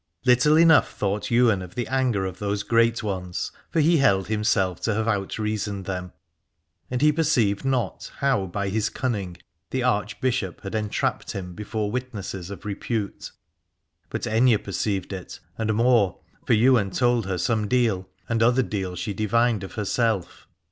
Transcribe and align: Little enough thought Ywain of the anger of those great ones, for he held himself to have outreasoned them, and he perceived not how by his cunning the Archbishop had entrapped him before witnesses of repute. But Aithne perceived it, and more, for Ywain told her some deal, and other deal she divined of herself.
Little 0.25 0.57
enough 0.57 0.91
thought 0.97 1.29
Ywain 1.31 1.61
of 1.61 1.75
the 1.75 1.85
anger 1.87 2.25
of 2.25 2.39
those 2.39 2.63
great 2.63 3.03
ones, 3.03 3.51
for 3.69 3.79
he 3.81 3.97
held 3.97 4.29
himself 4.29 4.81
to 4.81 4.95
have 4.95 5.07
outreasoned 5.07 5.85
them, 5.85 6.11
and 6.89 7.03
he 7.03 7.11
perceived 7.11 7.63
not 7.63 8.11
how 8.17 8.47
by 8.47 8.69
his 8.69 8.89
cunning 8.89 9.37
the 9.69 9.83
Archbishop 9.83 10.61
had 10.61 10.73
entrapped 10.73 11.33
him 11.33 11.53
before 11.53 11.91
witnesses 11.91 12.49
of 12.49 12.65
repute. 12.65 13.29
But 14.09 14.23
Aithne 14.25 14.63
perceived 14.63 15.13
it, 15.13 15.39
and 15.55 15.71
more, 15.75 16.17
for 16.47 16.53
Ywain 16.53 16.89
told 16.89 17.27
her 17.27 17.37
some 17.37 17.67
deal, 17.67 18.09
and 18.27 18.41
other 18.41 18.63
deal 18.63 18.95
she 18.95 19.13
divined 19.13 19.63
of 19.63 19.73
herself. 19.73 20.47